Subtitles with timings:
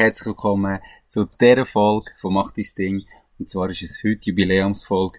[0.00, 0.78] herzlich willkommen
[1.10, 3.04] zu dieser Folge von Macht dein Ding.
[3.38, 5.18] Und zwar ist es heute Jubiläumsfolge.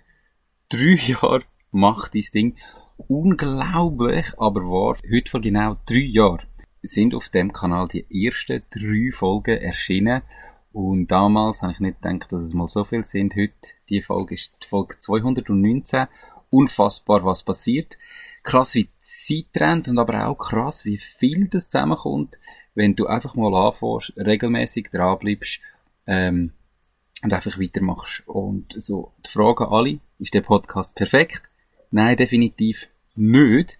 [0.69, 2.55] Drei Jahre Macht dein Ding.
[2.97, 4.97] Unglaublich, aber wahr.
[5.13, 6.47] Heute vor genau drei Jahren
[6.81, 10.23] sind auf dem Kanal die ersten drei Folgen erschienen.
[10.73, 13.35] Und damals habe ich nicht gedacht, dass es mal so viel sind.
[13.35, 13.53] Heute,
[13.87, 16.07] die Folge ist die Folge 219.
[16.49, 17.99] Unfassbar, was passiert.
[18.41, 22.39] Krass, wie die Zeit rennt und aber auch krass, wie viel das zusammenkommt,
[22.75, 25.59] wenn du einfach mal anfängst, regelmäßig dranbleibst,
[26.07, 26.51] ähm,
[27.23, 28.23] und einfach weitermachst.
[28.27, 31.43] Und so, die Frage alle, ist der Podcast perfekt?
[31.91, 33.77] Nein, definitiv nicht.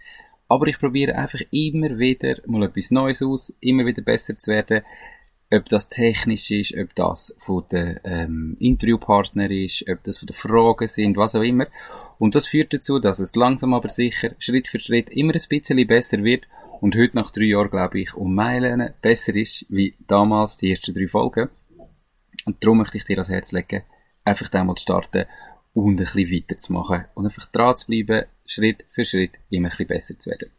[0.48, 4.82] Aber ich probiere einfach immer wieder mal etwas Neues aus, immer wieder besser zu werden.
[5.54, 10.36] Ob das technisch ist, ob das von den ähm, Interviewpartner ist, ob das von den
[10.36, 11.68] Fragen sind, was auch immer.
[12.20, 15.88] Und das führt dazu, dass es langsam aber sicher, Schritt für Schritt immer ein bisschen
[15.88, 16.44] besser wird
[16.82, 20.94] und heute nach drei Jahren, glaube ich, um Meilen besser ist, wie damals die ersten
[20.94, 21.50] drei Folgen.
[22.46, 23.84] Und darum möchte ich dir ans Herz legen,
[24.26, 25.26] einfach da mal zu starten
[25.74, 29.88] und ein bisschen weiterzumachen und einfach dran zu bleiben, Schritt für Schritt immer ein bisschen
[29.88, 30.50] besser zu werden.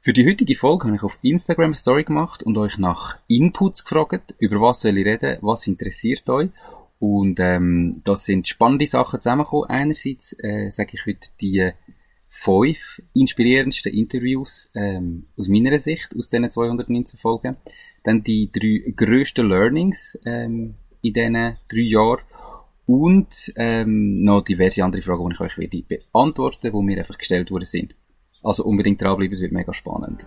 [0.00, 4.36] Für die heutige Folge habe ich auf Instagram Story gemacht und euch nach Inputs gefragt,
[4.38, 6.50] über was soll ich reden, was interessiert euch.
[7.00, 9.68] Und ähm, das sind spannende Sachen zusammengekommen.
[9.68, 11.72] Einerseits äh, sage ich heute die
[12.32, 17.56] fünf inspirierendsten Interviews ähm, aus meiner Sicht, aus diesen 219 Folgen.
[18.04, 22.22] Dann die drei grössten Learnings ähm, in diesen drei Jahren.
[22.86, 27.50] Und ähm, noch diverse andere Fragen, die ich euch werde beantworten, die mir einfach gestellt
[27.50, 27.94] worden sind.
[28.42, 30.26] Also unbedingt dranbleiben, es wird mega spannend.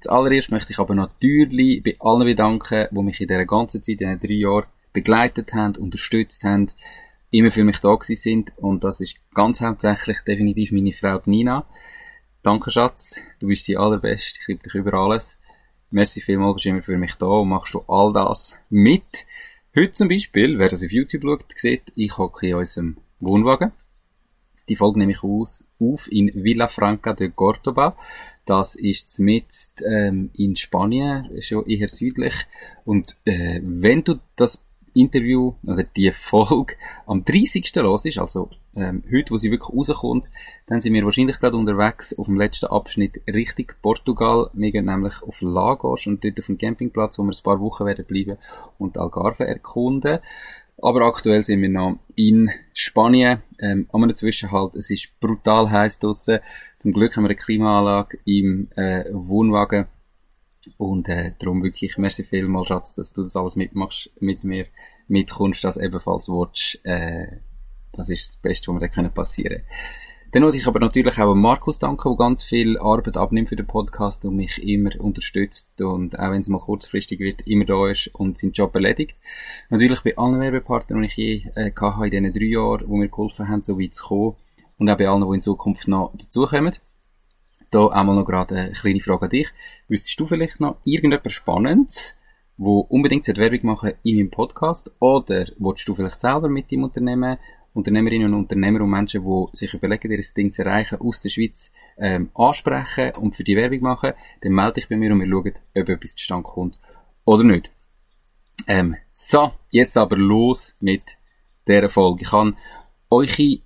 [0.00, 4.18] Zuallererst möchte ich aber natürlich bei allen bedanken, die mich in dieser ganzen Zeit, in
[4.18, 6.66] diesen drei Jahren begleitet haben, unterstützt haben,
[7.30, 8.52] immer für mich da gewesen sind.
[8.56, 11.66] Und das ist ganz hauptsächlich definitiv meine Frau Nina.
[12.42, 13.20] Danke, Schatz.
[13.40, 14.38] Du bist die allerbeste.
[14.40, 15.38] Ich liebe dich über alles.
[15.90, 19.26] Merci vielmals, bist immer für mich da und machst du all das mit.
[19.74, 23.72] Heute zum Beispiel, wer das auf YouTube schaut, sieht, ich hocke in unserem Wohnwagen.
[24.68, 27.96] Die Folge nehme ich aus, auf in Villa Franca de Cordoba.
[28.44, 29.46] Das ist mit
[29.86, 32.34] ähm, in Spanien, schon eher südlich.
[32.84, 34.62] Und äh, wenn du das
[34.94, 36.74] Interview oder die Folge
[37.06, 37.74] am 30.
[37.76, 40.26] los ist, also ähm, heute, wo sie wirklich rauskommt,
[40.66, 44.50] dann sind wir wahrscheinlich gerade unterwegs auf dem letzten Abschnitt Richtung Portugal.
[44.54, 47.86] Wir gehen nämlich auf Lagos und dort auf dem Campingplatz, wo wir ein paar Wochen
[47.86, 48.38] werden bleiben
[48.78, 50.18] und Algarve erkunden.
[50.80, 54.76] Aber aktuell sind wir noch in Spanien, ähm, an einem Zwischenhalt.
[54.76, 56.38] Es ist brutal heiß draussen.
[56.78, 59.86] Zum Glück haben wir eine Klimaanlage im äh, Wohnwagen
[60.76, 64.66] und äh, darum wirklich, merci vielmals, Schatz, dass du das alles mitmachst, mit mir
[65.08, 66.84] mitkommst, das ebenfalls willst.
[66.84, 67.38] Äh,
[67.92, 69.62] das ist das Beste, was mir da passieren
[70.30, 73.66] Dann wollte ich aber natürlich auch Markus danken, der ganz viel Arbeit abnimmt für den
[73.66, 78.08] Podcast und mich immer unterstützt und auch wenn es mal kurzfristig wird, immer da ist
[78.14, 79.16] und seinen Job erledigt.
[79.70, 83.48] Natürlich bei allen Werbepartnern, die ich je äh, in diesen drei Jahren, die mir geholfen
[83.48, 84.36] haben, so weit zu kommen
[84.76, 86.76] und auch bei allen, die in Zukunft noch dazukommen.
[87.70, 89.48] Da einmal noch gerade eine kleine Frage an dich.
[89.88, 92.16] Wüsstest du vielleicht noch irgendetwas Spannendes,
[92.58, 94.90] wo unbedingt Werbung machen in meinem Podcast?
[94.98, 97.38] Oder willst du vielleicht selber mit deinem Unternehmen,
[97.78, 101.70] Unternehmerinnen und Unternehmer und Menschen, die sich überlegen, ihr Ding zu erreichen, aus der Schweiz
[101.96, 105.54] ähm, ansprechen und für die Werbung machen, dann melde dich bei mir und wir schauen,
[105.76, 106.78] ob etwas zustande kommt
[107.24, 107.70] oder nicht.
[108.66, 111.16] Ähm, so, jetzt aber los mit
[111.66, 112.22] dieser Folge.
[112.22, 112.54] Ich habe
[113.10, 113.58] eure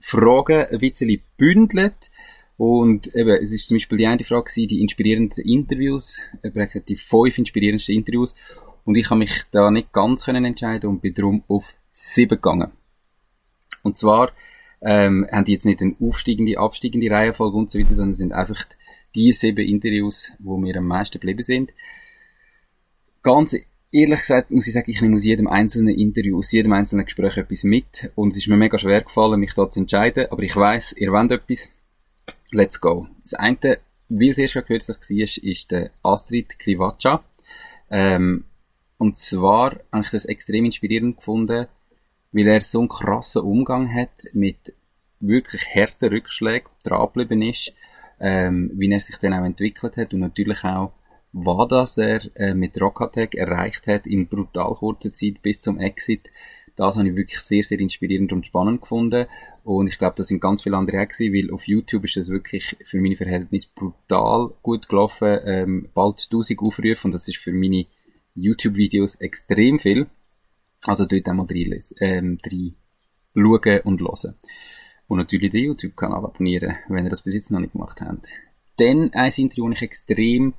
[0.00, 2.10] Fragen ein bisschen bündelt
[2.58, 6.96] und eben, es ist zum Beispiel die eine Frage die inspirierenden Interviews, er gesagt, die
[6.96, 8.36] fünf inspirierendsten Interviews.
[8.84, 12.70] Und ich habe mich da nicht ganz entscheiden und bin darum auf sieben gegangen.
[13.86, 14.32] Und zwar,
[14.82, 18.64] ähm, haben die jetzt nicht eine aufsteigende, absteigende Reihenfolge und so weiter, sondern sind einfach
[19.14, 21.72] die sieben Interviews, wo mir am meisten geblieben sind.
[23.22, 23.56] Ganz
[23.92, 27.36] ehrlich gesagt muss ich sagen, ich nehme aus jedem einzelnen Interview, aus jedem einzelnen Gespräch
[27.36, 30.54] etwas mit und es ist mir mega schwer gefallen, mich da zu entscheiden, aber ich
[30.54, 31.68] weiß, ihr wollt etwas.
[32.50, 33.06] Let's go.
[33.22, 33.78] Das eine,
[34.08, 37.24] wie es erst gerade kürzlich war, ist der Astrid Krivacha.
[37.88, 38.44] Ähm,
[38.98, 41.66] und zwar habe ich das extrem inspirierend gefunden,
[42.36, 44.74] weil er so einen krassen Umgang hat mit
[45.20, 47.72] wirklich harten Rückschlägen, dran geblieben ist,
[48.20, 50.92] ähm, wie er sich dann auch entwickelt hat und natürlich auch,
[51.32, 55.78] was das er äh, mit Rock Attack erreicht hat in brutal kurzer Zeit bis zum
[55.78, 56.28] Exit.
[56.76, 59.26] Das habe ich wirklich sehr, sehr inspirierend und spannend gefunden.
[59.64, 62.28] Und ich glaube, da sind ganz viele andere auch gewesen, weil auf YouTube ist das
[62.28, 65.38] wirklich für meine Verhältnisse brutal gut gelaufen.
[65.44, 67.86] Ähm, bald 1000 Aufrufe und das ist für meine
[68.34, 70.06] YouTube-Videos extrem viel.
[70.86, 72.74] Also dort einmal rein, ähm, rein
[73.34, 74.34] schauen und hören.
[75.08, 78.28] Und natürlich den YouTube-Kanal abonnieren, wenn ihr das bis jetzt noch nicht gemacht habt.
[78.78, 80.54] Dann ein Interview, das ich extrem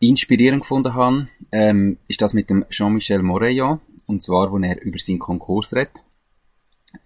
[0.00, 3.80] inspirierend gefunden habe, ähm, ist das mit dem Jean-Michel Moreillon.
[4.06, 5.92] Und zwar, wo er über seinen Konkurs redet.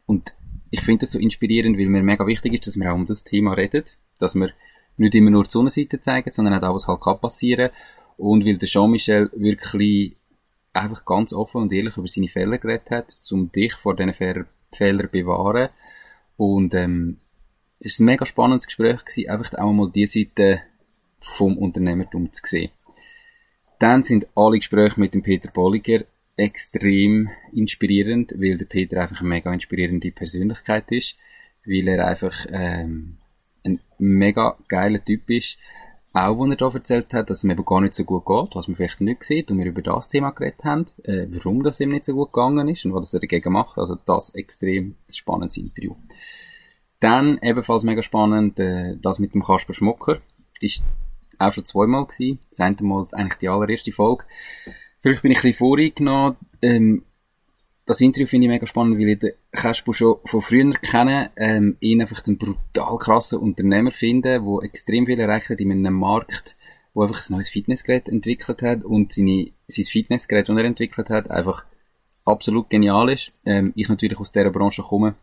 [0.06, 0.34] Und
[0.70, 3.24] ich finde das so inspirierend, weil mir mega wichtig ist, dass wir auch um das
[3.24, 3.84] Thema reden.
[4.18, 4.50] Dass wir
[4.98, 7.70] nicht immer nur die Sonnenseite zeigen, sondern auch, was halt kann passieren.
[8.18, 10.16] Und weil der Jean-Michel wirklich
[10.72, 14.46] einfach ganz offen und ehrlich über seine Fehler geredet hat, um dich vor diesen Fehlern
[14.72, 15.68] zu bewahren.
[16.36, 17.18] Und ähm,
[17.78, 20.62] es war ein mega spannendes Gespräch, gewesen, einfach auch mal die Seite
[21.20, 22.70] vom Unternehmertum zu sehen.
[23.78, 26.04] Dann sind alle Gespräche mit dem Peter Bolliger
[26.36, 31.16] extrem inspirierend, weil der Peter einfach eine mega inspirierende Persönlichkeit ist,
[31.66, 33.18] weil er einfach ähm,
[33.64, 35.58] ein mega geiler Typ ist,
[36.12, 38.54] auch, wo er da erzählt hat, dass es ihm eben gar nicht so gut geht,
[38.54, 41.80] was man vielleicht nicht sieht, und wir über das Thema geredet haben, äh, warum das
[41.80, 43.78] ihm nicht so gut gegangen ist und was er dagegen macht.
[43.78, 45.94] Also das extrem spannendes Interview.
[47.00, 50.18] Dann ebenfalls mega spannend, äh, das mit dem Kasper Schmucker.
[50.60, 50.84] Ist
[51.38, 52.38] auch schon zweimal gewesen.
[52.50, 54.24] Das eine Mal eigentlich die allererste Folge.
[55.00, 56.36] Vielleicht bin ich ein bisschen voreingenommen.
[56.60, 57.04] Ähm,
[57.84, 61.76] das Interview finde ich mega spannend, weil ich den Kasper schon von früher kenne, ähm,
[61.80, 66.56] ihn einfach einen brutal krassen Unternehmer finde, der extrem viel erreicht hat in einem Markt,
[66.94, 71.30] wo einfach ein neues Fitnessgerät entwickelt hat und seine, sein Fitnessgerät, das er entwickelt hat,
[71.30, 71.64] einfach
[72.24, 73.32] absolut genial ist.
[73.44, 75.16] Ähm, ich natürlich aus dieser Branche komme,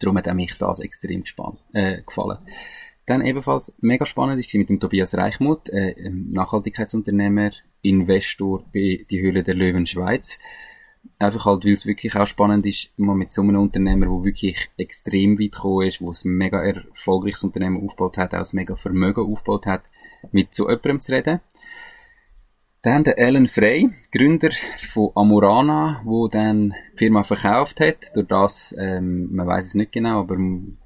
[0.00, 2.38] darum hat auch mich das extrem gespannt, äh, gefallen.
[3.06, 7.50] Dann ebenfalls mega spannend ist mit dem Tobias Reichmuth, äh, Nachhaltigkeitsunternehmer,
[7.82, 10.38] Investor bei die Höhle der Löwen Schweiz.
[11.18, 14.70] Einfach halt, weil es wirklich auch spannend ist, mal mit so einem Unternehmer, der wirklich
[14.76, 19.24] extrem weit gekommen ist, wo ein mega erfolgreiches Unternehmen aufgebaut hat, auch ein mega Vermögen
[19.24, 19.82] aufgebaut hat,
[20.32, 21.40] mit so jemandem zu reden.
[22.84, 28.74] Dann der Alan Frey, Gründer von Amorana, wo dann die Firma verkauft hat, durch das,
[28.78, 30.36] ähm, man weiß es nicht genau, aber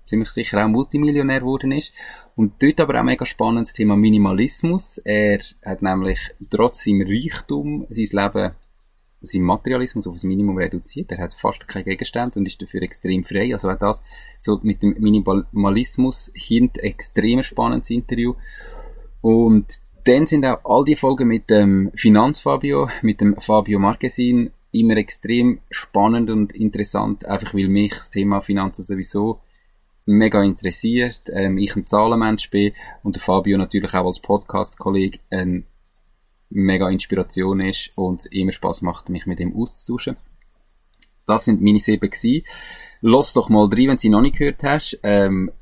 [0.06, 1.93] ziemlich sicher auch Multimillionär geworden ist.
[2.37, 4.99] Und dort aber auch mega spannend das Thema Minimalismus.
[4.99, 8.53] Er hat nämlich trotz seinem Reichtum sein Leben
[9.20, 11.11] sein Materialismus auf das Minimum reduziert.
[11.12, 13.53] Er hat fast keinen Gegenstand und ist dafür extrem frei.
[13.53, 14.03] Also auch das,
[14.38, 18.35] so mit dem Minimalismus hint extrem spannendes Interview.
[19.20, 19.67] Und
[20.05, 25.61] dann sind auch all die Folgen mit dem Finanzfabio, mit dem Fabio Marquesin immer extrem
[25.71, 29.41] spannend und interessant, einfach weil mich das Thema Finanzen sowieso
[30.06, 32.73] mega interessiert, ähm, ich ein Zahlenmensch bin
[33.03, 35.67] und der Fabio natürlich auch als Podcast-Kollege ein
[36.50, 40.17] mega Inspiration ist und immer Spaß macht, mich mit ihm auszutauschen.
[41.27, 42.45] Das sind meine sieben gewesen.
[43.00, 44.99] Lass doch mal drei, wenn du sie noch nicht gehört hast.
[45.02, 45.52] Ähm,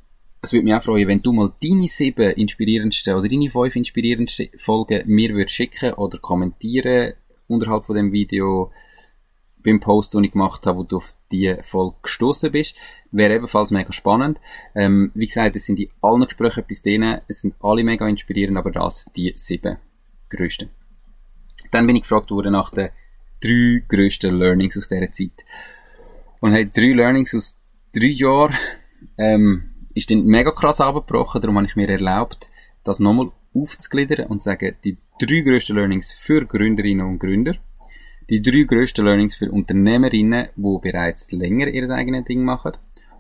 [0.41, 4.49] es würde mich auch freuen, wenn du mal deine sieben inspirierendsten oder deine fünf inspirierendsten
[4.59, 7.15] Folgen mir würdest schicken oder kommentieren
[7.49, 8.71] unterhalb von dem Video
[9.65, 12.77] beim Post, den ich gemacht habe, wo du auf die Folge gestoßen bist.
[13.11, 14.39] Wäre ebenfalls mega spannend.
[14.77, 17.19] Ähm, wie gesagt, es sind in allen Gesprächen etwas drin.
[17.27, 19.79] Es sind alle mega inspirierend, aber das die sieben
[20.29, 20.71] größten.
[21.71, 22.91] Dann bin ich gefragt worden nach den
[23.41, 25.45] drei grössten Learnings aus dieser Zeit.
[26.41, 27.57] Und hey, drei Learnings aus
[27.93, 28.55] drei Jahren,
[29.19, 32.51] ähm, ist dann mega krass abgebrochen, darum habe ich mir erlaubt,
[32.85, 37.57] das nochmal aufzugliedern und zu sagen, die drei grössten Learnings für Gründerinnen und Gründer,
[38.29, 42.73] die drei grössten Learnings für Unternehmerinnen, die bereits länger ihr eigenes Ding machen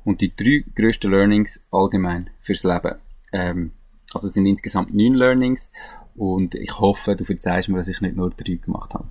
[0.04, 2.96] und die drei grössten Learnings allgemein fürs Leben.
[3.32, 3.72] Ähm,
[4.12, 5.70] also es sind insgesamt neun Learnings
[6.16, 9.08] und ich hoffe, du verzeihst mir, dass ich nicht nur drei gemacht habe.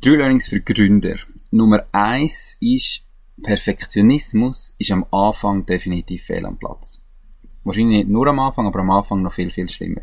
[0.00, 1.16] Drei Learnings für Gründer.
[1.50, 3.04] Nummer eins ist,
[3.42, 7.00] Perfektionismus ist am Anfang definitiv fehl am Platz.
[7.64, 10.02] Wahrscheinlich nicht nur am Anfang, aber am Anfang noch viel, viel schlimmer.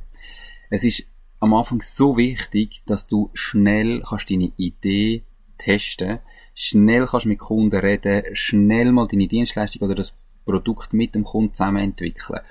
[0.70, 1.06] Es ist
[1.40, 5.24] am Anfang so wichtig, dass du schnell kannst deine Idee
[5.58, 6.20] testen,
[6.54, 11.54] schnell kannst mit Kunden reden, schnell mal deine Dienstleistung oder das Produkt mit dem Kunden
[11.54, 12.42] zusammen entwickeln.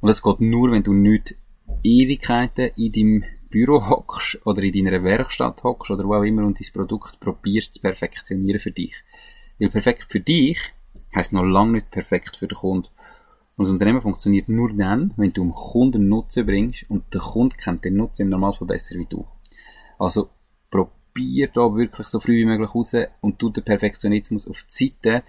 [0.00, 1.36] Und das geht nur, wenn du nicht
[1.82, 6.58] Ewigkeiten in deinem Büro hockst oder in deiner Werkstatt hockst oder wo auch immer und
[6.60, 8.94] dein Produkt probierst zu perfektionieren für dich.
[9.58, 10.58] Weil perfekt für dich
[11.14, 12.88] heisst noch lange nicht perfekt für den Kunden.
[13.56, 17.56] Und das Unternehmen funktioniert nur dann, wenn du dem Kunden Nutzen bringst und der Kunde
[17.56, 19.24] kennt den Nutzen im Normalfall besser wie du.
[19.98, 20.30] Also
[20.70, 25.22] probier da wirklich so früh wie möglich raus und tu den Perfektionismus auf die Seite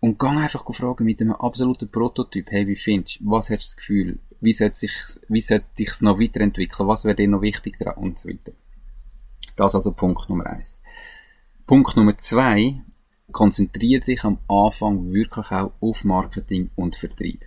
[0.00, 3.54] und gang einfach fragen mit einem absoluten Prototyp, hey, wie findest du, was hast du
[3.56, 4.92] das Gefühl, wie sollte sich,
[5.28, 8.52] wie sollte ich noch weiterentwickeln, was wäre dir noch wichtig dran und so weiter.
[9.56, 10.80] Das also Punkt Nummer eins.
[11.66, 12.82] Punkt Nummer zwei,
[13.30, 17.44] konzentriere dich am Anfang wirklich auch auf Marketing und Vertrieb.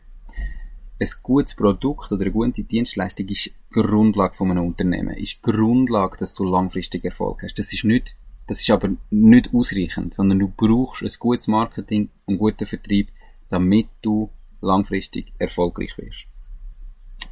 [0.97, 6.33] Ein gutes Produkt oder eine gute Dienstleistung ist Grundlage von einem Unternehmen, ist Grundlage, dass
[6.33, 7.59] du langfristig Erfolg hast.
[7.59, 8.15] Das ist nicht,
[8.47, 13.09] das ist aber nicht ausreichend, sondern du brauchst ein gutes Marketing und guten Vertrieb,
[13.49, 14.29] damit du
[14.61, 16.27] langfristig erfolgreich wirst.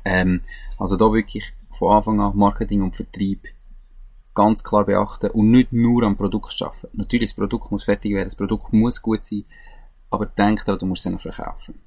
[0.05, 0.41] Ähm,
[0.77, 3.47] also da wirklich von Anfang an Marketing und Vertrieb
[4.33, 6.89] ganz klar beachten und nicht nur am Produkt arbeiten.
[6.93, 9.45] Natürlich, das Produkt muss fertig werden, das Produkt muss gut sein,
[10.09, 11.79] aber denk daran, du musst es noch verkaufen.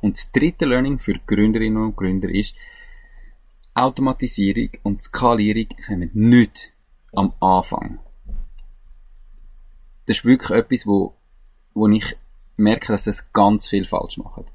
[0.00, 2.54] Und das dritte Learning für Gründerinnen und Gründer ist,
[3.74, 6.72] Automatisierung und Skalierung kommen nicht
[7.12, 7.98] am Anfang.
[10.06, 11.14] Das ist wirklich etwas, wo,
[11.74, 12.16] wo ich
[12.56, 14.46] merke, dass das ganz viel falsch macht.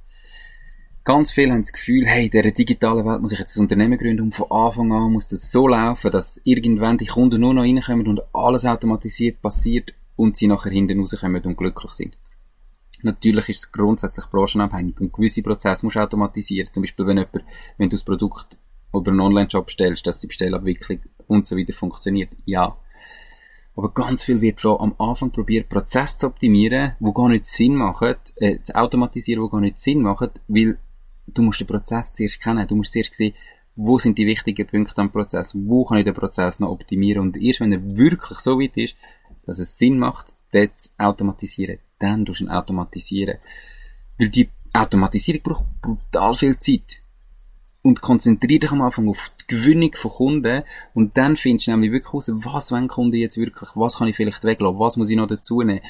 [1.06, 4.00] Ganz viele haben das Gefühl, hey, in dieser digitalen Welt muss ich jetzt ein Unternehmen
[4.00, 7.62] gründen und von Anfang an muss das so laufen, dass irgendwann die Kunden nur noch
[7.62, 12.18] reinkommen und alles automatisiert passiert und sie nachher hinten rauskommen und glücklich sind.
[13.04, 16.72] Natürlich ist es grundsätzlich branchenabhängig und gewisse Prozesse musst du automatisieren.
[16.72, 17.46] Zum Beispiel, wenn jemand,
[17.78, 18.58] wenn du das Produkt
[18.92, 22.32] über einen Online-Shop stellst, dass die Bestellabwicklung und so weiter funktioniert.
[22.46, 22.78] Ja.
[23.76, 28.16] Aber ganz viel wird am Anfang probiert, Prozesse zu optimieren, wo gar nicht Sinn machen,
[28.38, 30.80] äh, zu automatisieren, wo gar nicht Sinn machen, weil
[31.28, 32.68] du musst den Prozess zuerst kennen.
[32.68, 33.34] Du musst zuerst sehen,
[33.76, 37.38] wo sind die wichtigen Punkte am Prozess, wo kann ich den Prozess noch optimieren und
[37.38, 38.96] erst wenn er wirklich so weit ist,
[39.46, 43.38] dass es Sinn macht, dort zu automatisieren, dann tust du ihn automatisieren.
[44.18, 47.02] Weil die Automatisierung braucht brutal viel Zeit.
[47.82, 50.64] Und konzentriere dich am Anfang auf die Gewinnung von Kunden
[50.96, 54.16] und dann findest du nämlich wirklich raus, was wollen Kunden jetzt wirklich, was kann ich
[54.16, 55.82] vielleicht weglassen, was muss ich noch dazu nehmen.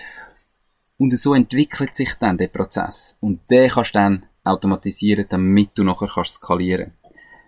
[0.98, 3.16] Und so entwickelt sich dann der Prozess.
[3.22, 6.94] Und den kannst du dann automatisieren, damit du nachher kannst skalieren.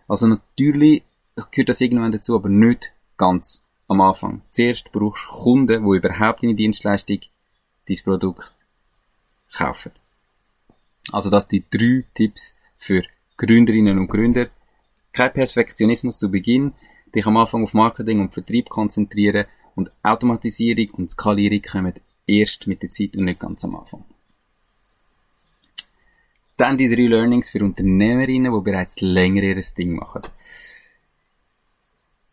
[0.07, 1.03] Also natürlich
[1.51, 4.41] gehört das irgendwann dazu, aber nicht ganz am Anfang.
[4.51, 7.19] Zuerst brauchst du Kunden, die überhaupt deine Dienstleistung,
[7.87, 8.53] dein Produkt
[9.53, 9.91] kaufen.
[11.11, 13.03] Also das sind die drei Tipps für
[13.37, 14.49] Gründerinnen und Gründer.
[15.13, 16.73] Kein Perfektionismus zu Beginn,
[17.15, 21.93] dich am Anfang auf Marketing und Vertrieb konzentrieren und Automatisierung und Skalierung kommen
[22.25, 24.03] erst mit der Zeit und nicht ganz am Anfang.
[26.57, 30.23] Dann die drei Learnings für Unternehmerinnen, die bereits länger ihr Ding machen.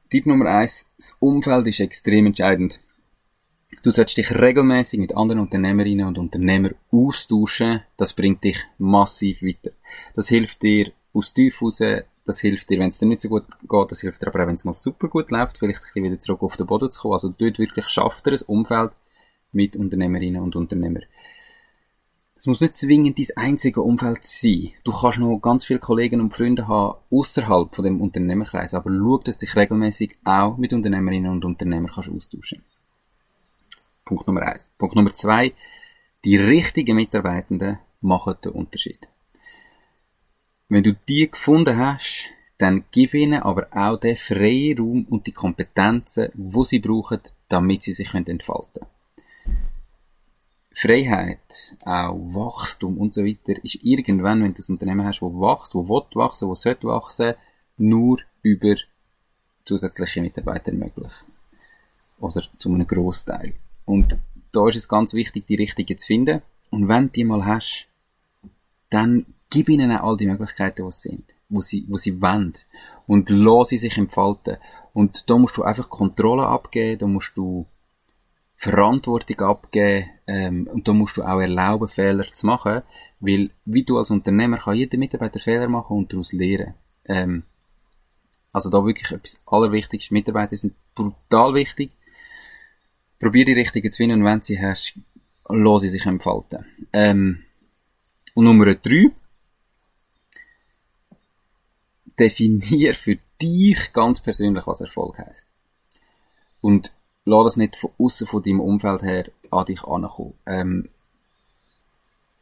[0.08, 2.80] Tipp Nummer eins: Das Umfeld ist extrem entscheidend.
[3.82, 7.82] Du solltest dich regelmäßig mit anderen Unternehmerinnen und Unternehmern austauschen.
[7.98, 9.72] Das bringt dich massiv weiter.
[10.14, 11.82] Das hilft dir aus tief raus.
[12.24, 13.90] Das hilft dir, wenn es dir nicht so gut geht.
[13.90, 16.18] Das hilft dir aber auch, wenn es mal super gut läuft, vielleicht ein bisschen wieder
[16.18, 17.14] zurück auf den Boden zu kommen.
[17.14, 18.92] Also dort wirklich schafft er ein Umfeld
[19.52, 21.04] mit Unternehmerinnen und Unternehmern.
[22.44, 24.72] Es muss nicht zwingend dein einzige Umfeld sein.
[24.84, 29.16] Du kannst noch ganz viele Kollegen und Freunde haben außerhalb von dem Unternehmerkreis, aber schau,
[29.16, 32.62] dass du dich regelmäßig auch mit Unternehmerinnen und Unternehmern kannst austauschen.
[34.04, 34.70] Punkt Nummer eins.
[34.76, 35.54] Punkt Nummer zwei.
[36.26, 39.08] Die richtigen Mitarbeitenden machen den Unterschied.
[40.68, 45.32] Wenn du die gefunden hast, dann gib ihnen aber auch den freien Raum und die
[45.32, 48.93] Kompetenzen, wo sie brauchen, damit sie sich entfalten können.
[50.84, 55.74] Freiheit, auch Wachstum und so weiter, ist irgendwann, wenn du ein Unternehmen hast, wo wächst,
[55.74, 57.34] wo will wachsen, wo sollte wachsen,
[57.78, 58.74] nur über
[59.64, 61.12] zusätzliche Mitarbeiter möglich.
[62.20, 63.54] Oder zu einem Großteil.
[63.86, 64.18] Und
[64.52, 66.42] da ist es ganz wichtig, die richtigen zu finden.
[66.68, 67.88] Und wenn du die mal hast,
[68.90, 72.52] dann gib ihnen auch all die Möglichkeiten, die sie sind, wo sie, wo sie wollen.
[73.06, 74.58] Und lass sie sich entfalten.
[74.92, 77.66] Und da musst du einfach Kontrolle abgeben, da musst du
[78.64, 82.82] Verantwortung abgeben ähm, und da musst du auch erlauben, Fehler zu machen,
[83.20, 86.74] weil wie du als Unternehmer kann jeder Mitarbeiter Fehler machen und daraus lernen.
[87.04, 87.42] Ähm,
[88.52, 90.10] also da wirklich etwas Allerwichtigstes.
[90.12, 91.90] Mitarbeiter sind brutal wichtig.
[93.18, 94.94] Probier die richtigen zu finden und wenn sie hast,
[95.48, 96.64] lass sie sich entfalten.
[96.92, 97.42] Ähm,
[98.34, 99.10] und Nummer drei.
[102.18, 105.48] Definier für dich ganz persönlich, was Erfolg heißt.
[106.60, 110.34] Und lass das nicht von außen von deinem Umfeld her an dich ankommen.
[110.46, 110.88] Ähm,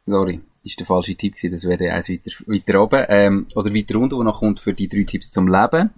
[0.05, 3.99] sorry, ist der falsche Tipp gewesen, das wäre eins weiter, weiter oben, ähm, oder weiter
[3.99, 5.91] unten, wo noch kommt für die drei Tipps zum Leben.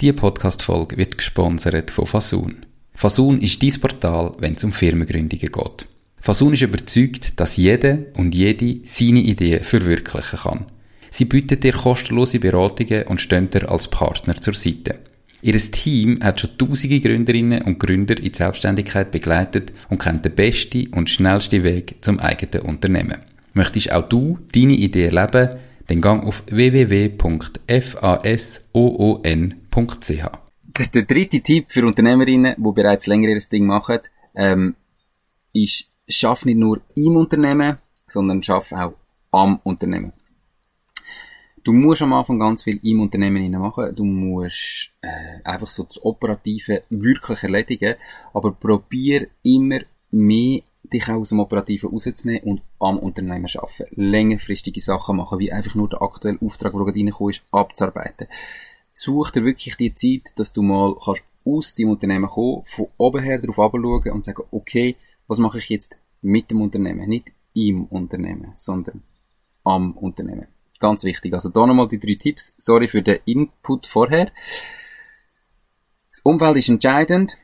[0.00, 2.66] Diese Podcast-Folge wird gesponsert von Fasun.
[2.94, 5.86] Fasun ist dein Portal, wenn es um Firmengründungen geht.
[6.20, 10.66] Fasun ist überzeugt, dass jeder und jede seine Ideen verwirklichen kann.
[11.10, 14.98] Sie bietet dir kostenlose Beratungen und stehen dir als Partner zur Seite.
[15.42, 20.34] Ihr Team hat schon tausende Gründerinnen und Gründer in die Selbstständigkeit begleitet und kennt den
[20.34, 23.18] besten und schnellsten Weg zum eigenen Unternehmen.
[23.52, 25.50] Möchtest auch du deine Idee erleben?
[25.86, 27.26] Dann gang auf www.fasoon.ch
[30.78, 34.00] der, der dritte Tipp für Unternehmerinnen, die bereits länger ihr Ding machen,
[34.34, 34.74] ähm,
[35.52, 38.94] ist, schaff nicht nur im Unternehmen, sondern schaff auch
[39.32, 40.12] am Unternehmen.
[41.66, 43.92] Du musst am Anfang ganz viel im Unternehmen machen.
[43.96, 47.96] Du musst äh, einfach so das Operative wirklich erledigen.
[48.32, 49.80] Aber probier immer
[50.12, 54.00] mehr dich auch aus dem Operativen rauszunehmen und am Unternehmen arbeiten.
[54.00, 58.28] Längerfristige Sachen machen, wie einfach nur den aktuellen Auftrag, der gerade reinkommt, abzuarbeiten
[58.94, 63.22] such dir wirklich die Zeit, dass du mal kannst aus dem Unternehmen kommen, von oben
[63.22, 64.96] her darauf schauen und sagen, okay,
[65.26, 67.08] was mache ich jetzt mit dem Unternehmen?
[67.08, 69.02] Nicht im Unternehmen, sondern
[69.64, 70.46] am Unternehmen.
[70.78, 71.32] Ganz wichtig.
[71.32, 72.54] Also da nochmal die drei Tipps.
[72.58, 74.30] Sorry für den Input vorher.
[76.10, 77.38] Das Umfeld ist entscheidend.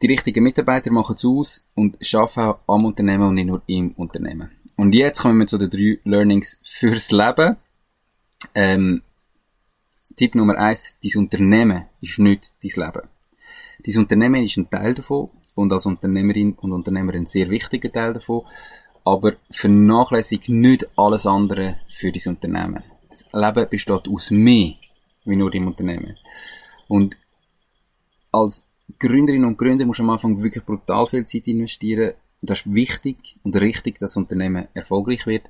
[0.00, 3.92] Die richtigen Mitarbeiter machen es aus und arbeiten auch am Unternehmen und nicht nur im
[3.92, 4.52] Unternehmen.
[4.76, 7.56] Und jetzt kommen wir zu den drei Learnings fürs Leben.
[8.54, 9.02] Ähm,
[10.14, 13.08] Tipp Nummer eins, dein Unternehmen ist nicht dein Leben.
[13.84, 18.12] Dein Unternehmen ist ein Teil davon und als Unternehmerin und Unternehmer ein sehr wichtiger Teil
[18.12, 18.42] davon,
[19.08, 22.82] aber vernachlässig nicht alles andere für dein Unternehmen.
[23.08, 24.74] Das Leben besteht aus mehr
[25.24, 26.18] wie nur deinem Unternehmen.
[26.88, 27.16] Und
[28.30, 28.66] als
[28.98, 32.12] Gründerin und Gründer musst du am Anfang wirklich brutal viel Zeit investieren.
[32.42, 35.44] Das ist wichtig und richtig, dass das Unternehmen erfolgreich wird.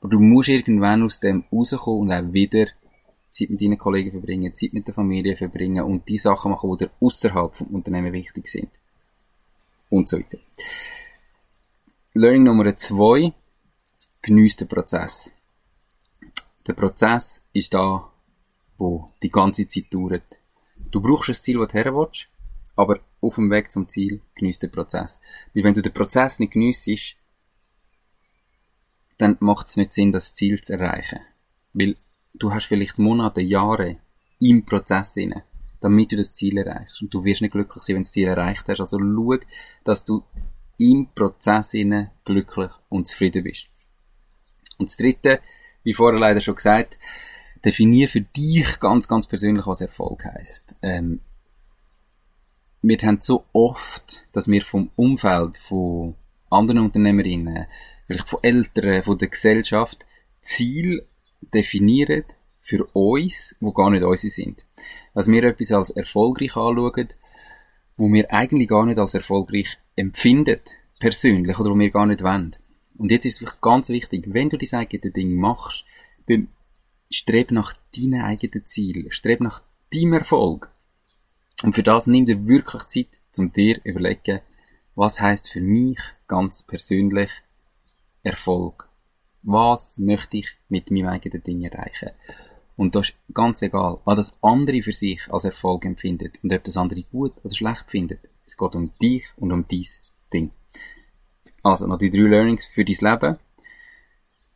[0.00, 2.66] Aber du musst irgendwann aus dem rauskommen und auch wieder
[3.30, 6.88] Zeit mit deinen Kollegen verbringen, Zeit mit der Familie verbringen und die Sachen machen, die
[7.00, 8.68] außerhalb vom Unternehmen wichtig sind.
[9.88, 10.36] Und so weiter.
[12.20, 13.32] Learning Nummer zwei.
[14.22, 15.30] Geniess den Prozess.
[16.66, 18.10] Der Prozess ist da,
[18.76, 20.40] wo die ganze Zeit dauert.
[20.90, 22.28] Du brauchst ein Ziel, das du herwillst,
[22.74, 25.20] aber auf dem Weg zum Ziel geniess den Prozess.
[25.54, 27.14] Weil wenn du den Prozess nicht geniessest,
[29.18, 31.20] dann macht es nicht Sinn, das Ziel zu erreichen.
[31.72, 31.94] Weil
[32.34, 33.98] du hast vielleicht Monate, Jahre
[34.40, 35.40] im Prozess drin,
[35.80, 37.00] damit du das Ziel erreichst.
[37.00, 38.80] Und du wirst nicht glücklich sein, wenn du das Ziel erreicht hast.
[38.80, 39.36] Also schau,
[39.84, 40.24] dass du
[40.78, 41.72] im Prozess
[42.24, 43.68] glücklich und zufrieden bist.
[44.78, 45.40] Und das dritte,
[45.82, 46.98] wie vorher leider schon gesagt,
[47.64, 50.76] definier für dich ganz, ganz persönlich, was Erfolg heißt.
[50.82, 51.20] Ähm,
[52.80, 56.14] wir haben so oft, dass wir vom Umfeld, von
[56.48, 57.66] anderen Unternehmerinnen,
[58.06, 60.06] vielleicht von Eltern, von der Gesellschaft,
[60.40, 61.06] Ziel
[61.52, 62.24] definieren
[62.60, 64.64] für uns, wo gar nicht unsere sind.
[65.14, 67.08] Dass wir etwas als erfolgreich anschauen,
[67.98, 70.60] wo wir eigentlich gar nicht als erfolgreich empfinden,
[70.98, 72.52] persönlich, oder wo wir gar nicht wollen.
[72.96, 75.84] Und jetzt ist es ganz wichtig, wenn du dein eigenes Ding machst,
[76.26, 76.48] dann
[77.10, 80.70] streb nach deinen eigenen Zielen, streb nach deinem Erfolg.
[81.62, 84.40] Und für das nimm dir wirklich Zeit, um dir überlegen,
[84.94, 87.30] was heißt für mich ganz persönlich
[88.22, 88.88] Erfolg
[89.42, 92.10] was möchte ich mit meinem eigenen Ding erreichen.
[92.78, 96.62] Und das ist ganz egal, was das andere für sich als Erfolg empfindet und ob
[96.62, 98.20] das andere gut oder schlecht findet.
[98.46, 99.84] Es geht um dich und um dein
[100.32, 100.52] Ding.
[101.64, 103.36] Also noch die drei Learnings für dein Leben.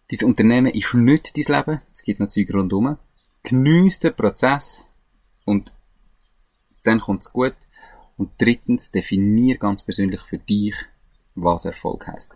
[0.08, 1.80] Dein Unternehmen ist nicht dein Leben.
[1.92, 2.96] Es gibt noch Zeug rundherum.
[3.42, 4.88] Geniess den Prozess
[5.44, 5.74] und
[6.84, 7.56] dann kommt es gut.
[8.16, 10.76] Und drittens, definier ganz persönlich für dich,
[11.34, 12.32] was Erfolg heißt.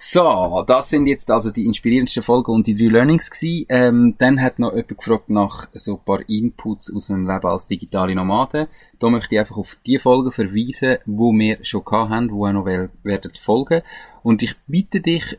[0.00, 3.66] So, das sind jetzt also die inspirierendsten Folgen und die drei Learnings gewesen.
[3.68, 7.66] Ähm, dann hat noch jemand gefragt nach so ein paar Inputs aus dem Leben als
[7.66, 8.68] digitale Nomade.
[9.00, 12.52] Da möchte ich einfach auf die Folgen verweisen, wo wir schon gehabt haben, wo auch
[12.52, 13.82] noch werden folgen.
[14.22, 15.38] Und ich bitte dich, ein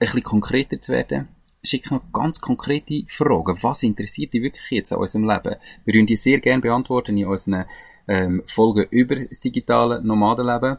[0.00, 1.28] bisschen konkreter zu werden.
[1.62, 3.56] Schick noch ganz konkrete Fragen.
[3.60, 5.54] Was interessiert dich wirklich jetzt an unserem Leben?
[5.84, 7.66] Wir würden die sehr gerne beantworten in unseren
[8.08, 10.78] ähm, Folgen über das digitale Nomadenleben.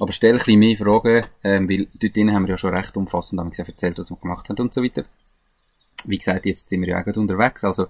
[0.00, 2.96] Aber stell ein bisschen mehr Fragen, ähm, weil dort drinnen haben wir ja schon recht
[2.96, 5.04] umfassend haben wir erzählt, was wir gemacht haben und so weiter.
[6.04, 7.86] Wie gesagt, jetzt sind wir ja auch unterwegs, also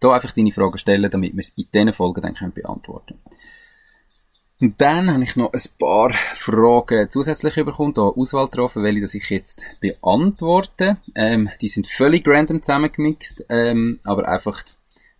[0.00, 3.18] da einfach deine Fragen stellen, damit wir es in diesen Folgen dann können beantworten
[4.60, 9.14] Und dann habe ich noch ein paar Fragen zusätzlich bekommen, da Auswahl getroffen, welche das
[9.14, 10.98] ich jetzt beantworte.
[11.16, 14.62] Ähm, die sind völlig random zusammengemixt, ähm, aber einfach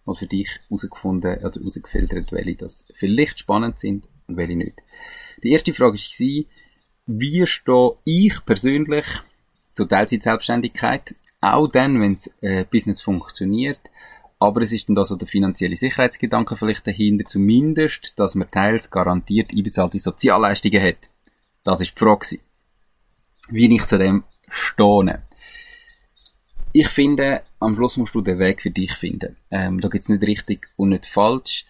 [0.05, 4.81] mal für dich herausgefunden oder herausgefiltert, welche das vielleicht spannend sind und welche nicht.
[5.42, 6.44] Die erste Frage war,
[7.07, 9.07] wie stehe ich persönlich
[9.72, 13.79] zur Teilzeit-Selbstständigkeit, auch dann, wenn das äh, Business funktioniert,
[14.38, 18.90] Aber es ist dann da so der finanzielle Sicherheitsgedanke vielleicht dahinter, zumindest, dass man teils
[18.90, 21.11] garantiert einbezahlte Sozialleistungen hat.
[21.64, 22.38] Das ist die Frage.
[23.48, 25.22] Wie ich zu dem stehe.
[26.72, 29.37] Ich finde, am Schluss musst du den Weg für dich finden.
[29.51, 31.64] Ähm, da gibt's nicht richtig und nicht falsch.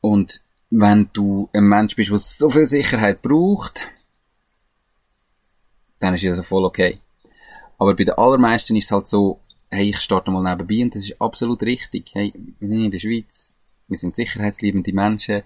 [0.00, 0.40] Und
[0.74, 3.86] wenn du ein Mensch bist, der so viel Sicherheit braucht,
[5.98, 6.98] dann ist das also voll okay.
[7.78, 9.38] Aber bei den allermeisten ist es halt so,
[9.70, 12.10] hey, ich starte mal nebenbei und das ist absolut richtig.
[12.14, 13.54] Hey, wir sind in der Schweiz,
[13.86, 15.42] wir sind sicherheitsliebende Menschen.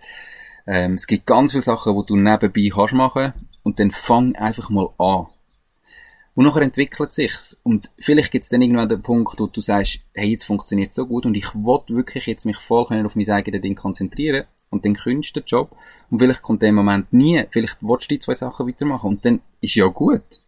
[0.64, 3.32] Ähm, es gibt ganz viele Sachen, die du nebenbei kannst machen
[3.64, 5.26] und dann fang einfach mal an.
[6.36, 7.58] Und nachher entwickelt sich's.
[7.64, 11.26] Und vielleicht gibt's dann irgendwann den Punkt, wo du sagst, hey, jetzt funktioniert so gut
[11.26, 15.36] und ich will wirklich jetzt mich voll auf mein eigenes Ding konzentrieren und dann kündigst
[15.36, 15.76] du den Job.
[16.10, 17.44] Und vielleicht kommt der Moment nie.
[17.50, 20.42] Vielleicht willst du die zwei Sachen weitermachen und dann ist ja gut.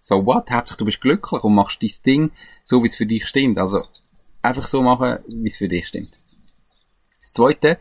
[0.00, 0.50] So what?
[0.50, 2.30] Hauptsache du bist glücklich und machst dein Ding
[2.64, 3.58] so, wie es für dich stimmt.
[3.58, 3.84] Also
[4.42, 6.18] einfach so machen, wie es für dich stimmt.
[7.16, 7.78] Das Zweite,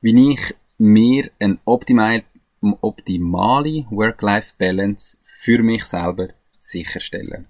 [0.00, 2.22] wie ich mir eine optimale,
[2.60, 7.48] optimale Work-Life-Balance für mich selber sicherstellen.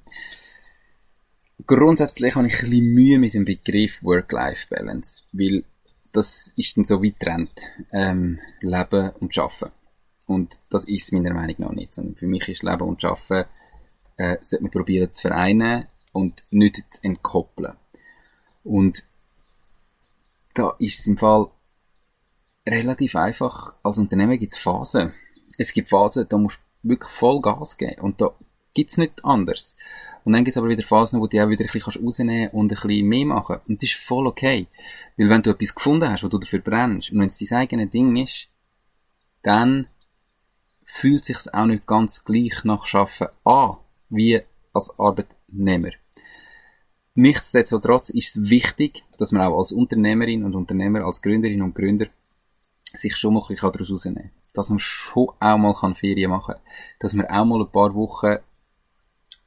[1.66, 5.64] Grundsätzlich habe ich ein bisschen Mühe mit dem Begriff Work-Life-Balance, weil
[6.16, 9.70] das ist dann so wie trennt, ähm, Leben und Schaffen.
[10.26, 13.44] Und das ist meiner Meinung nach nicht, sondern für mich ist Leben und Schaffen,
[14.16, 17.74] äh, sollte man probieren zu vereinen und nicht zu entkoppeln.
[18.64, 19.04] Und
[20.54, 21.50] da ist es im Fall
[22.66, 23.76] relativ einfach.
[23.82, 25.12] Als Unternehmen gibt es Phasen.
[25.58, 28.00] Es gibt Phasen, da musst du wirklich voll Gas geben.
[28.00, 28.34] Und da
[28.74, 29.76] gibt's nicht anders.
[30.26, 32.76] Und dann gibt's aber wieder Phasen, wo du auch wieder ein bisschen rausnehmen und ein
[32.82, 33.60] bisschen mehr machen.
[33.68, 34.66] Und das ist voll okay.
[35.16, 37.90] Weil wenn du etwas gefunden hast, wo du dafür brennst, und wenn es dein eigenes
[37.90, 38.48] Ding ist,
[39.44, 39.86] dann
[40.82, 43.76] fühlt sich's auch nicht ganz gleich nach Schaffen an,
[44.08, 45.90] wie als Arbeitnehmer.
[47.14, 52.06] Nichtsdestotrotz ist es wichtig, dass man auch als Unternehmerin und Unternehmer, als Gründerin und Gründer
[52.92, 54.30] sich schon mal ein bisschen daraus rausnehmen kann.
[54.54, 56.62] Dass man schon auch mal Ferien machen kann.
[56.98, 58.38] Dass man auch mal ein paar Wochen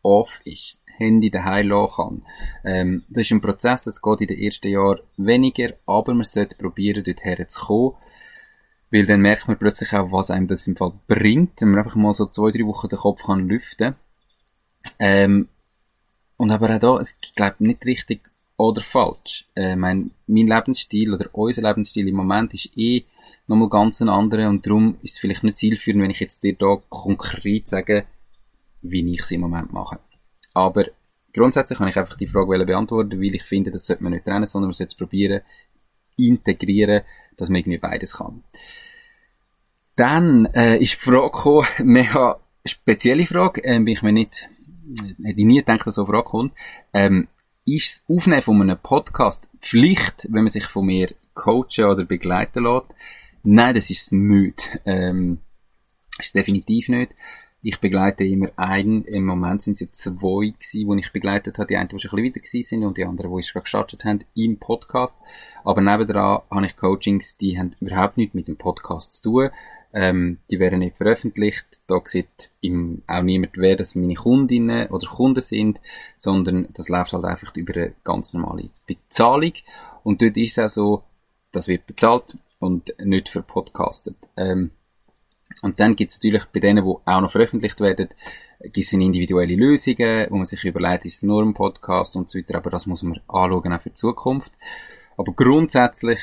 [0.02, 2.22] off ist, Handy daheim lassen kann.
[2.64, 6.58] Ähm, das ist ein Prozess, es geht in den ersten Jahren weniger, aber man sollte
[6.58, 7.96] probieren, dorthin zu kommen.
[8.92, 11.96] Weil dann merkt man plötzlich auch, was einem das im Fall bringt, wenn man einfach
[11.96, 13.96] mal so zwei, drei Wochen den Kopf kann lüften.
[14.98, 15.48] Ähm,
[16.38, 19.46] und aber auch da, ich glaube nicht richtig oder falsch.
[19.56, 23.06] Äh, mein, mein Lebensstil oder unser Lebensstil im Moment ist eh
[23.48, 26.56] nochmal ganz ein anderer und darum ist es vielleicht nicht zielführend, wenn ich jetzt dir
[26.56, 28.06] da konkret sage,
[28.82, 30.00] wie ich es im Moment mache.
[30.54, 30.86] Aber
[31.34, 34.48] grundsätzlich kann ich einfach die Frage beantworten, weil ich finde, das sollte man nicht trennen,
[34.48, 35.42] sondern man sollte es probieren,
[36.18, 37.02] integrieren,
[37.38, 38.44] dass man irgendwie beides kann.
[39.96, 44.50] Dann äh, ist die Frage gekommen, mega spezielle Frage, äh, bin ich mir nicht,
[45.24, 46.54] hätte ich nie gedacht, dass so eine Frage kommt.
[46.94, 47.28] Ähm,
[47.65, 52.63] ist das Aufnehmen von einem Podcast Pflicht, wenn man sich von mir coachen oder begleiten
[52.63, 52.96] lässt?
[53.44, 54.80] Nein, das ist es nicht.
[54.86, 55.39] Ähm,
[56.18, 57.12] ist definitiv nicht.
[57.62, 61.67] Ich begleite immer einen, im Moment sind es jetzt zwei gewesen, die ich begleitet habe,
[61.67, 63.63] die einen, die schon ein bisschen weiter gewesen sind und die anderen, die ich gerade
[63.63, 65.15] gestartet haben, im Podcast.
[65.65, 69.50] Aber nebendran habe ich Coachings, die haben überhaupt nichts mit dem Podcast zu tun.
[69.91, 71.65] Ähm, die werden nicht veröffentlicht.
[71.88, 75.82] Da sieht im, auch niemand, wer das meine Kundinnen oder Kunden sind,
[76.17, 79.54] sondern das läuft halt einfach über eine ganz normale Bezahlung.
[80.04, 81.04] Und dort ist es auch so,
[81.52, 84.15] das wird bezahlt und nicht verpodcastet.
[84.38, 84.72] Ähm,
[85.62, 88.10] und dann gibt es natürlich bei denen, die auch noch veröffentlicht werden,
[88.62, 92.40] gibt es individuelle Lösungen, wo man sich überlegt, ist es nur ein Podcast und so
[92.40, 94.52] weiter, aber das muss man anschauen auch für die Zukunft.
[95.18, 96.20] Aber grundsätzlich,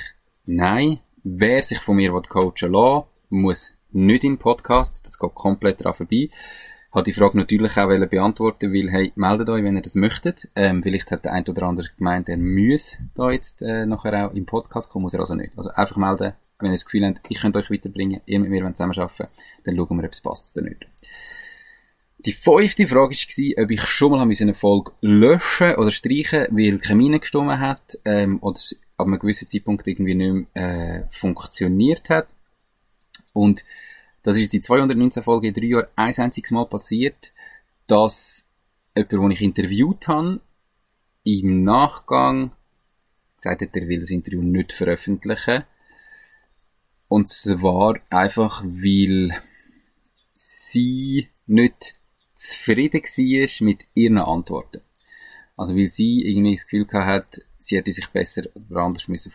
[0.46, 5.94] nein, wer sich von mir coachen will, muss nicht in Podcast, das geht komplett daran
[5.94, 6.30] vorbei.
[6.92, 10.48] Hat die Frage natürlich auch beantworten, weil, hey, meldet euch, wenn ihr das möchtet.
[10.54, 14.34] Ähm, vielleicht hat der ein oder andere gemeint, er muss da jetzt äh, nachher auch
[14.34, 15.52] im Podcast kommen, muss er also nicht.
[15.58, 18.74] Also einfach melden, wenn ihr das Gefühl habt, ich könnte euch weiterbringen, ihr mit mir
[18.74, 19.28] zusammen arbeiten,
[19.64, 20.86] dann schauen wir, ob es passt oder nicht.
[22.18, 27.20] Die fünfte Frage war, ob ich schon mal eine Folge löschen oder streichen, weil Kamine
[27.20, 32.26] gestummen hat, ähm, oder es ab einem gewissen Zeitpunkt irgendwie nicht mehr, äh, funktioniert hat.
[33.32, 33.64] Und
[34.22, 37.32] das ist die 219 Folge in drei Jahren ein einziges Mal passiert,
[37.86, 38.46] dass
[38.96, 40.40] jemand, den ich interviewt habe,
[41.22, 42.52] im Nachgang
[43.36, 45.64] gesagt hat, er will das Interview nicht veröffentlichen.
[47.08, 49.40] Und zwar einfach, weil
[50.34, 51.94] sie nicht
[52.34, 54.82] zufrieden war mit ihren Antworten.
[55.56, 59.32] Also weil sie irgendwie das Gefühl hat, sie hätte sich besser oder anders müssen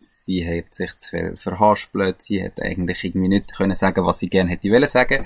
[0.00, 4.28] sie hat sich zu viel verhaspelt, sie hätte eigentlich irgendwie nicht können sagen, was sie
[4.28, 5.24] gerne hätte wollen sagen.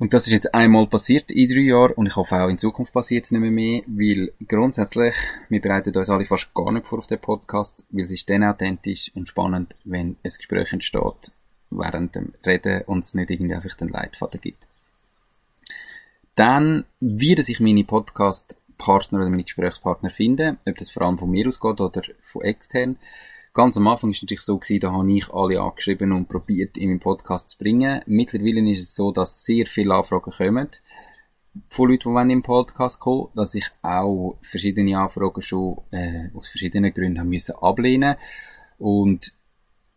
[0.00, 2.92] Und das ist jetzt einmal passiert in drei Jahren und ich hoffe auch in Zukunft
[2.92, 5.14] passiert es nicht mehr mehr, weil grundsätzlich,
[5.48, 8.44] wir bereiten uns alle fast gar nicht vor auf den Podcast, weil es ist dann
[8.44, 11.32] authentisch und spannend, wenn ein Gespräch entsteht
[11.70, 14.66] während dem Reden und es nicht irgendwie einfach den Leitfaden gibt.
[16.36, 21.48] Dann, wie sich meine Podcast-Partner oder meine Gesprächspartner finden, ob das vor allem von mir
[21.48, 22.96] ausgeht oder von extern,
[23.58, 26.90] Ganz am Anfang ist natürlich so gewesen, da habe ich alle angeschrieben und probiert, in
[26.90, 28.02] meinen Podcast zu bringen.
[28.06, 30.68] Mittlerweile ist es so, dass sehr viele Anfragen kommen
[31.68, 36.46] von Leuten, die in den Podcast kommen, dass ich auch verschiedene Anfragen schon äh, aus
[36.46, 38.14] verschiedenen Gründen haben müssen ablehnen
[38.78, 39.32] und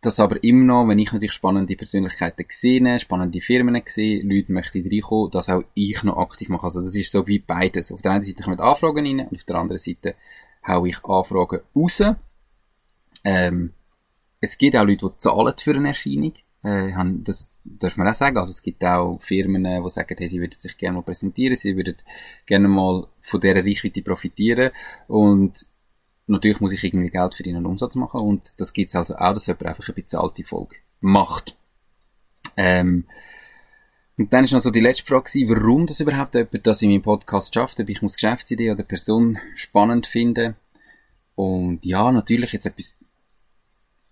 [0.01, 4.81] das aber immer noch, wenn ich natürlich spannende Persönlichkeiten sehe, spannende Firmen sehe, Leute möchten
[4.83, 6.63] reinkommen, dass auch ich noch aktiv mache.
[6.63, 7.91] Also das ist so wie beides.
[7.91, 10.15] Auf der einen Seite kommen Anfragen rein und auf der anderen Seite
[10.67, 12.01] haue ich Anfragen raus.
[13.23, 13.73] Ähm,
[14.39, 16.33] es gibt auch Leute, die zahlen für eine Erscheinung.
[16.63, 16.91] Äh,
[17.23, 18.37] das darf man auch sagen.
[18.37, 21.75] Also es gibt auch Firmen, die sagen, hey, sie würden sich gerne mal präsentieren, sie
[21.75, 21.95] würden
[22.45, 24.71] gerne mal von dieser Reichweite profitieren.
[25.07, 25.65] Und
[26.27, 28.21] natürlich muss ich irgendwie Geld für einen Umsatz machen.
[28.21, 31.55] Und das gibt es also auch, dass jemand einfach eine bezahlte Folge macht.
[32.57, 33.05] Ähm,
[34.17, 36.91] und dann ist noch so die letzte Frage gewesen, warum das überhaupt jemand das in
[36.91, 40.55] meinem Podcast schafft, ob ich muss Geschäftsidee oder Person spannend finden.
[41.35, 42.95] Und ja, natürlich jetzt etwas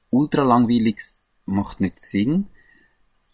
[0.10, 2.48] ultra langweiliges macht nicht Sinn.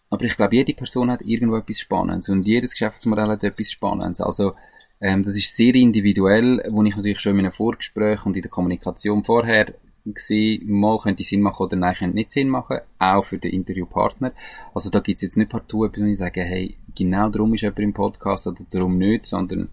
[0.09, 4.21] Aber ich glaube, jede Person hat irgendwo etwas Spannendes und jedes Geschäftsmodell hat etwas Spannendes.
[4.21, 4.53] Also,
[5.01, 8.51] ähm, das ist sehr individuell, wo ich natürlich schon in einem Vorgespräch und in der
[8.51, 9.73] Kommunikation vorher
[10.05, 14.33] gesehen, mal könnte Sinn machen oder nein, könnte nicht Sinn machen, auch für den Interviewpartner.
[14.73, 17.61] Also da gibt es jetzt nicht partout etwas, wo ich sage, hey, genau darum ist
[17.61, 19.69] jemand im Podcast oder darum nicht, sondern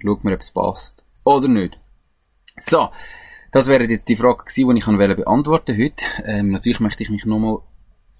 [0.00, 1.78] schaut mir, ob es passt oder nicht.
[2.58, 2.88] So,
[3.56, 6.04] das wäre jetzt die Frage gewesen, die ich beantworten heute.
[6.26, 7.60] Ähm, natürlich möchte ich mich nochmal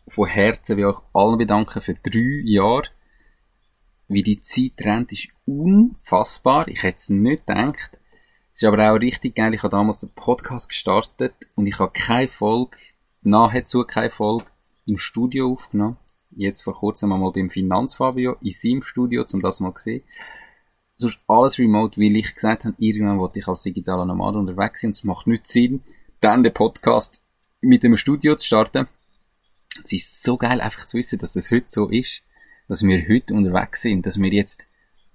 [0.09, 2.89] von Herzen bei euch allen bedanken für drei Jahre.
[4.09, 6.69] Wie die Zeit rennt, ist unfassbar.
[6.69, 7.99] Ich hätte es nicht gedacht.
[8.55, 9.53] Es ist aber auch richtig geil.
[9.53, 12.79] Ich habe damals einen Podcast gestartet und ich habe keine Folge,
[13.21, 14.47] nahezu keine Folge
[14.87, 15.99] im Studio aufgenommen.
[16.31, 20.05] Jetzt vor kurzem einmal beim Finanzfabio in seinem Studio, um das mal zu sehen
[20.97, 24.89] sonst alles remote, weil ich gesagt habe, irgendwann wollte ich als digitaler Nomad unterwegs sein
[24.89, 25.83] und es macht nicht Sinn,
[26.21, 27.23] dann den Podcast
[27.61, 28.89] mit einem Studio zu starten.
[29.85, 32.23] Es ist so geil, einfach zu wissen, dass das heute so ist,
[32.69, 34.67] dass wir heute unterwegs sind, dass wir jetzt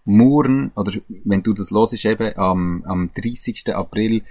[0.05, 3.73] morgen, oder wenn du das ist, eben am, am 30.
[3.73, 4.23] April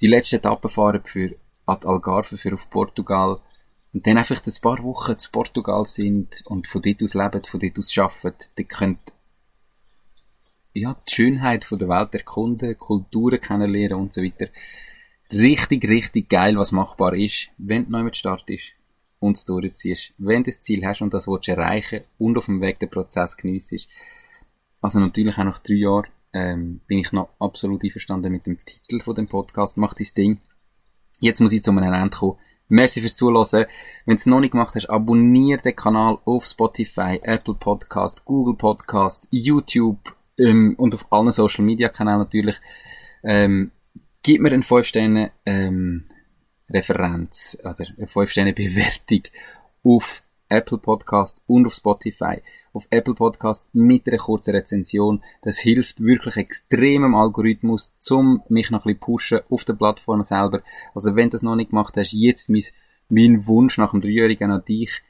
[0.00, 1.36] die letzte Etappe fahren für
[1.66, 3.40] Ad Algarve, für auf Portugal,
[3.92, 7.60] und dann einfach ein paar Wochen zu Portugal sind und von dort aus leben, von
[7.60, 9.13] dort aus arbeiten, dann könnt
[10.74, 14.48] ja, die Schönheit von der Welt erkunden, Kulturen kennenlernen und so weiter.
[15.30, 18.74] Richtig, richtig geil, was machbar ist, wenn du neu mit Start ist
[19.20, 20.12] und es durchziehst.
[20.18, 23.36] Wenn du das Ziel hast und das willst erreichen und auf dem Weg den Prozess
[23.36, 23.88] geniessest.
[24.80, 29.00] Also natürlich auch nach drei Jahren ähm, bin ich noch absolut einverstanden mit dem Titel
[29.00, 29.76] von dem Podcast.
[29.76, 30.40] Mach dein Ding.
[31.20, 32.38] Jetzt muss ich zu einem Ende kommen.
[32.68, 33.66] Merci fürs Zuhören.
[34.04, 38.56] Wenn du es noch nicht gemacht hast, abonniere den Kanal auf Spotify, Apple Podcast, Google
[38.56, 42.56] Podcast, YouTube, ähm, und auf allen Social Media Kanälen natürlich.
[43.22, 43.70] Ähm,
[44.22, 46.04] gib mir eine 5 Sterne ähm,
[46.68, 49.22] Referenz oder eine 5 Sterne Bewertung
[49.82, 52.42] auf Apple Podcast und auf Spotify.
[52.72, 55.22] Auf Apple Podcast mit einer kurzen Rezension.
[55.42, 60.22] Das hilft wirklich extrem im Algorithmus, zum mich noch ein bisschen pushen auf der Plattform
[60.22, 60.62] selber.
[60.94, 62.62] Also wenn du das noch nicht gemacht hast, jetzt mein,
[63.08, 65.02] mein Wunsch nach dem Dreijährigen an dich.